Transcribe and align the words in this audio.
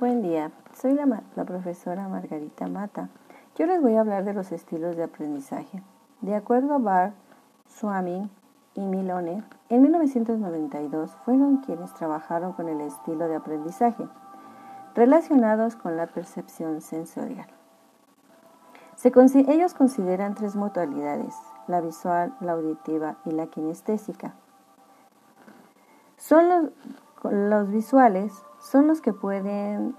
Buen 0.00 0.22
día, 0.22 0.50
soy 0.72 0.94
la, 0.94 1.22
profesora 1.44 2.08
Margarita 2.08 2.66
Mata. 2.66 3.10
Yo 3.56 3.64
les 3.66 3.80
voy 3.80 3.94
a 3.94 4.00
hablar 4.00 4.24
de 4.24 4.34
los 4.34 4.50
estilos 4.50 4.96
de 4.96 5.04
aprendizaje. 5.04 5.84
De 6.20 6.34
acuerdo 6.34 6.74
a 6.74 6.78
Bar, 6.78 7.12
Swamin 7.68 8.28
y 8.74 8.80
Milone, 8.80 9.44
en 9.68 9.82
1992 9.82 11.12
fueron 11.24 11.58
quienes 11.58 11.94
trabajaron 11.94 12.54
con 12.54 12.68
el 12.68 12.80
estilo 12.80 13.28
de 13.28 13.36
aprendizaje 13.36 14.08
relacionados 14.96 15.76
con 15.76 15.96
la 15.96 16.08
percepción 16.08 16.80
sensorial. 16.80 17.46
ellos 19.46 19.74
consideran 19.74 20.34
tres 20.34 20.56
modalidades, 20.56 21.36
la 21.68 21.80
visual, 21.80 22.34
la 22.40 22.52
auditiva 22.52 23.18
y 23.24 23.30
la 23.30 23.46
kinestésica. 23.46 24.34
Son 26.16 26.72
los 27.22 27.70
visuales 27.70 28.32
son 28.64 28.86
los 28.86 29.02
que 29.02 29.12
pueden 29.12 29.94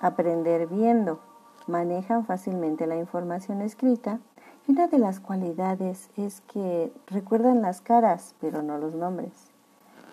aprender 0.00 0.66
viendo, 0.66 1.20
manejan 1.68 2.24
fácilmente 2.26 2.88
la 2.88 2.96
información 2.96 3.62
escrita 3.62 4.18
y 4.66 4.72
una 4.72 4.88
de 4.88 4.98
las 4.98 5.20
cualidades 5.20 6.10
es 6.16 6.40
que 6.42 6.92
recuerdan 7.06 7.62
las 7.62 7.80
caras 7.80 8.34
pero 8.40 8.60
no 8.62 8.76
los 8.76 8.94
nombres, 8.94 9.32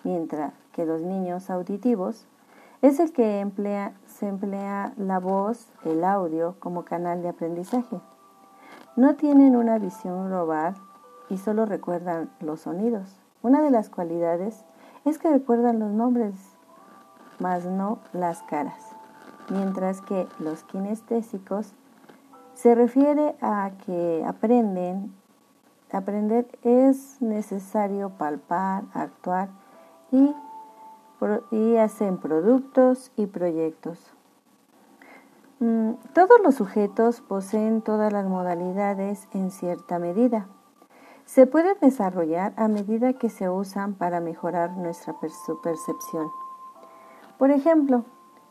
mientras 0.04 0.52
que 0.72 0.86
los 0.86 1.02
niños 1.02 1.50
auditivos 1.50 2.26
es 2.80 3.00
el 3.00 3.12
que 3.12 3.40
emplea, 3.40 3.94
se 4.06 4.28
emplea 4.28 4.92
la 4.96 5.18
voz, 5.18 5.66
el 5.84 6.04
audio 6.04 6.54
como 6.60 6.84
canal 6.84 7.22
de 7.22 7.30
aprendizaje. 7.30 8.00
No 8.94 9.16
tienen 9.16 9.56
una 9.56 9.78
visión 9.78 10.28
global 10.28 10.76
y 11.28 11.38
solo 11.38 11.66
recuerdan 11.66 12.30
los 12.38 12.60
sonidos. 12.60 13.20
Una 13.42 13.62
de 13.62 13.70
las 13.70 13.90
cualidades 13.90 14.64
es 15.04 15.18
que 15.18 15.28
recuerdan 15.28 15.80
los 15.80 15.90
nombres, 15.90 16.55
mas 17.38 17.64
no 17.64 17.98
las 18.12 18.42
caras. 18.42 18.94
Mientras 19.48 20.00
que 20.00 20.26
los 20.38 20.64
kinestésicos 20.64 21.72
se 22.54 22.74
refiere 22.74 23.36
a 23.40 23.70
que 23.84 24.24
aprenden, 24.26 25.14
aprender 25.92 26.46
es 26.62 27.20
necesario 27.20 28.10
palpar, 28.10 28.84
actuar 28.92 29.48
y, 30.10 30.34
y 31.50 31.76
hacen 31.76 32.18
productos 32.18 33.12
y 33.16 33.26
proyectos. 33.26 34.12
Mm, 35.60 35.92
todos 36.12 36.40
los 36.42 36.54
sujetos 36.54 37.20
poseen 37.20 37.82
todas 37.82 38.12
las 38.12 38.26
modalidades 38.26 39.28
en 39.32 39.50
cierta 39.50 39.98
medida 39.98 40.48
se 41.26 41.44
pueden 41.48 41.76
desarrollar 41.80 42.54
a 42.56 42.68
medida 42.68 43.12
que 43.14 43.28
se 43.28 43.50
usan 43.50 43.94
para 43.94 44.20
mejorar 44.20 44.76
nuestra 44.76 45.14
percepción. 45.62 46.30
Por 47.38 47.50
ejemplo, 47.50 48.04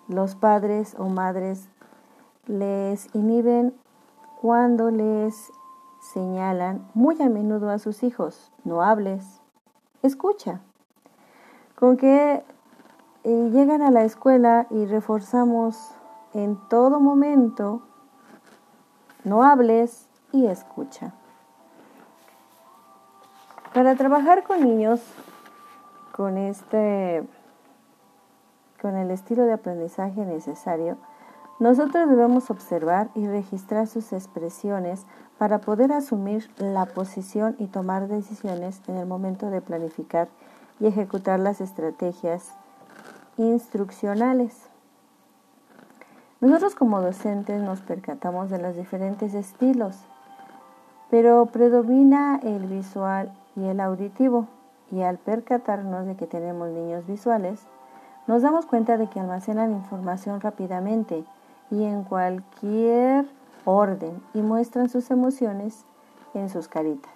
los 0.08 0.36
padres 0.36 0.95
o 1.00 1.09
madres 1.09 1.67
les 2.45 3.14
inhiben 3.16 3.73
cuando 4.42 4.92
les 4.92 5.52
señalan 6.14 6.88
muy 6.94 7.19
a 7.22 7.30
menudo 7.30 7.72
a 7.72 7.80
sus 7.80 8.03
hijos, 8.03 8.52
no 8.64 8.83
hables, 8.83 9.42
escucha. 10.03 10.61
Con 11.75 11.97
que 11.97 12.44
eh, 13.23 13.50
llegan 13.52 13.81
a 13.81 13.89
la 13.89 14.03
escuela 14.03 14.67
y 14.69 14.86
reforzamos 14.86 15.95
en 16.33 16.58
todo 16.70 16.99
momento, 16.99 17.81
no 19.23 19.44
hables 19.44 20.08
y 20.31 20.45
escucha. 20.45 21.14
Para 23.73 23.95
trabajar 23.95 24.44
con 24.44 24.61
niños 24.61 25.02
con 26.11 26.38
este 26.38 27.27
con 28.86 28.97
el 28.97 29.09
estilo 29.09 29.45
de 29.45 29.53
aprendizaje 29.53 30.28
necesario, 30.28 30.97
nosotros 31.58 32.08
debemos 32.08 32.52
observar 32.52 33.09
y 33.16 33.25
registrar 33.25 33.88
sus 33.88 34.14
expresiones 34.14 35.08
para 35.39 35.58
poder 35.58 35.92
asumir 35.92 36.52
la 36.59 36.86
posición 36.86 37.55
y 37.58 37.66
tomar 37.66 38.08
decisiones 38.08 38.83
en 38.87 38.98
el 38.98 39.08
momento 39.08 39.49
de 39.49 39.60
planificar 39.60 40.27
y 40.80 40.86
ejecutar 40.86 41.39
las 41.39 41.61
estrategias 41.61 42.54
instruccionales. 43.37 44.55
Nosotros 46.39 46.76
como 46.76 47.02
docentes 47.02 47.60
nos 47.64 47.81
percatamos 47.81 48.52
de 48.52 48.60
los 48.60 48.76
diferentes 48.76 49.33
estilos, 49.33 49.98
pero 51.10 51.48
predomina 51.48 52.39
el 52.43 52.67
visual 52.67 53.33
y 53.55 53.65
el 53.65 53.80
auditivo, 53.80 54.45
y 54.92 55.02
al 55.02 55.17
percatarnos 55.17 56.05
de 56.05 56.15
que 56.15 56.27
tenemos 56.27 56.70
niños 56.70 57.08
visuales, 57.08 57.65
nos 58.27 58.41
damos 58.41 58.65
cuenta 58.65 58.97
de 58.97 59.08
que 59.08 59.19
almacenan 59.19 59.71
información 59.71 60.41
rápidamente 60.41 61.23
y 61.71 61.83
en 61.83 62.03
cualquier 62.03 63.25
orden 63.65 64.21
y 64.33 64.41
muestran 64.41 64.89
sus 64.89 65.11
emociones 65.11 65.86
en 66.33 66.49
sus 66.49 66.67
caritas. 66.67 67.11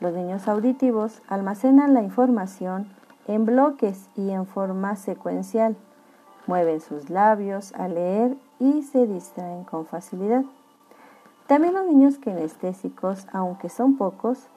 Los 0.00 0.12
niños 0.12 0.48
auditivos 0.48 1.22
almacenan 1.28 1.94
la 1.94 2.02
información 2.02 2.88
en 3.26 3.46
bloques 3.46 4.08
y 4.16 4.30
en 4.30 4.46
forma 4.46 4.96
secuencial, 4.96 5.76
mueven 6.46 6.80
sus 6.80 7.10
labios 7.10 7.72
al 7.74 7.94
leer 7.94 8.36
y 8.58 8.82
se 8.82 9.06
distraen 9.06 9.64
con 9.64 9.86
facilidad. 9.86 10.44
También 11.46 11.74
los 11.74 11.86
niños 11.86 12.18
kinestésicos, 12.18 13.26
aunque 13.32 13.68
son 13.68 13.96
pocos, 13.96 14.48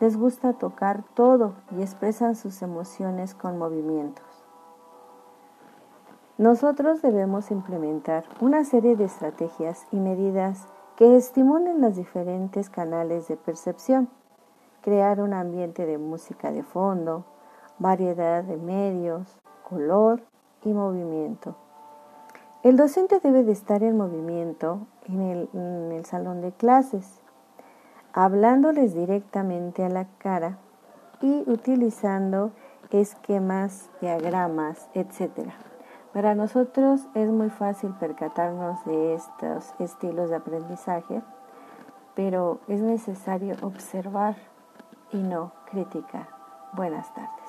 les 0.00 0.16
gusta 0.16 0.52
tocar 0.52 1.02
todo 1.14 1.54
y 1.76 1.82
expresan 1.82 2.36
sus 2.36 2.62
emociones 2.62 3.34
con 3.34 3.58
movimientos. 3.58 4.35
Nosotros 6.38 7.00
debemos 7.00 7.50
implementar 7.50 8.24
una 8.40 8.64
serie 8.64 8.94
de 8.94 9.04
estrategias 9.04 9.86
y 9.90 9.96
medidas 9.96 10.68
que 10.96 11.16
estimulen 11.16 11.80
los 11.80 11.96
diferentes 11.96 12.68
canales 12.68 13.28
de 13.28 13.36
percepción, 13.36 14.08
crear 14.82 15.20
un 15.20 15.32
ambiente 15.32 15.86
de 15.86 15.96
música 15.96 16.52
de 16.52 16.62
fondo, 16.62 17.24
variedad 17.78 18.44
de 18.44 18.56
medios, 18.56 19.38
color 19.68 20.22
y 20.62 20.74
movimiento. 20.74 21.56
El 22.62 22.76
docente 22.76 23.20
debe 23.20 23.42
de 23.42 23.52
estar 23.52 23.82
en 23.82 23.96
movimiento 23.96 24.86
en 25.06 25.20
el, 25.22 25.48
en 25.54 25.92
el 25.92 26.04
salón 26.04 26.40
de 26.42 26.52
clases 26.52 27.20
hablándoles 28.16 28.94
directamente 28.94 29.84
a 29.84 29.90
la 29.90 30.06
cara 30.16 30.58
y 31.20 31.44
utilizando 31.46 32.50
esquemas, 32.90 33.90
diagramas, 34.00 34.88
etc. 34.94 35.50
Para 36.12 36.34
nosotros 36.34 37.06
es 37.14 37.28
muy 37.28 37.50
fácil 37.50 37.90
percatarnos 38.00 38.84
de 38.86 39.14
estos 39.14 39.74
estilos 39.78 40.30
de 40.30 40.36
aprendizaje, 40.36 41.22
pero 42.14 42.60
es 42.68 42.80
necesario 42.80 43.54
observar 43.62 44.36
y 45.12 45.18
no 45.18 45.52
criticar. 45.70 46.28
Buenas 46.72 47.12
tardes. 47.14 47.45